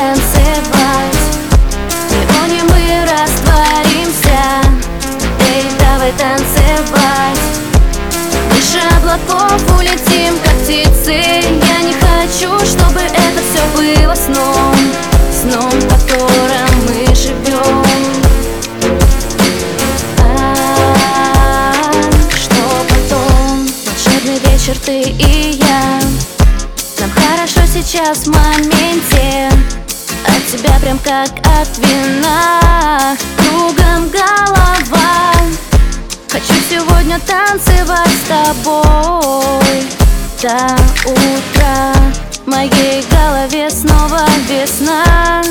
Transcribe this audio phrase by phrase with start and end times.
[0.00, 1.20] танцевать.
[2.08, 4.40] В неоне мы растворимся.
[5.52, 7.38] Эй, давай танцевать.
[8.50, 11.12] Выше облаков улетим, как птицы.
[11.12, 14.74] Я не хочу, чтобы это все было сном.
[15.38, 17.84] Сном, которым мы живем
[20.18, 21.92] а
[22.34, 23.68] Что потом?
[23.84, 26.00] Волшебный вечер ты и я.
[27.00, 29.50] Нам хорошо сейчас в моменте
[30.60, 33.16] тебя прям как от вина.
[33.36, 35.32] Кругом голова.
[36.28, 39.84] Хочу сегодня танцевать с тобой.
[40.42, 40.76] До
[41.10, 41.92] утра
[42.44, 45.42] В моей голове снова весна.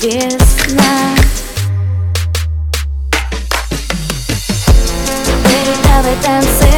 [0.00, 1.14] Весна.
[5.44, 6.69] Эй, давай танцевать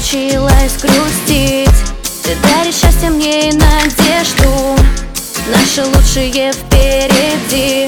[0.00, 1.68] разучилась грустить.
[2.22, 4.76] Ты даришь счастье мне и надежду.
[5.52, 7.86] Наши лучшие впереди.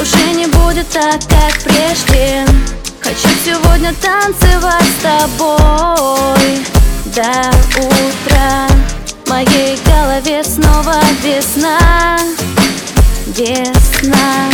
[0.00, 2.46] Уже не будет так, как прежде.
[3.00, 6.66] Хочу сегодня танцевать с тобой.
[7.14, 8.68] До утра
[9.24, 12.18] В моей голове снова весна.
[13.26, 14.50] Весна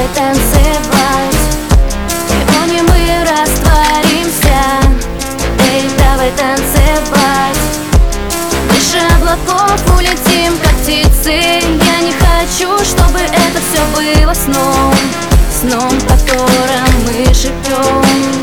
[0.00, 1.36] готовы танцевать.
[2.28, 4.60] Сегодня мы растворимся.
[5.72, 7.56] Эй, давай танцевать.
[8.68, 11.32] Выше облаков улетим, как птицы.
[11.32, 14.94] Я не хочу, чтобы это все было сном.
[15.60, 18.39] Сном, в котором мы живем